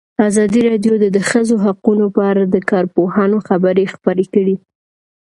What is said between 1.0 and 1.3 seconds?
د